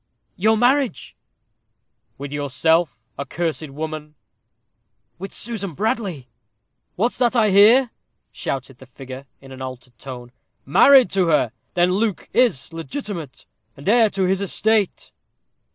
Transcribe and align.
"Your 0.35 0.57
marriage." 0.57 1.15
"With 2.17 2.31
yourself, 2.33 2.97
accursed 3.19 3.69
woman?" 3.69 4.15
"With 5.19 5.31
Susan 5.31 5.75
Bradley." 5.75 6.27
"What's 6.95 7.19
that 7.19 7.35
I 7.35 7.51
hear?" 7.51 7.91
shouted 8.31 8.79
the 8.79 8.87
figure, 8.87 9.27
in 9.41 9.51
an 9.51 9.61
altered 9.61 9.99
tone. 9.99 10.31
"Married 10.65 11.11
to 11.11 11.27
her! 11.27 11.51
then 11.75 11.93
Luke 11.93 12.27
is 12.33 12.73
legitimate, 12.73 13.45
and 13.77 13.87
heir 13.87 14.09
to 14.09 14.25
this 14.25 14.41
estate!" 14.41 15.11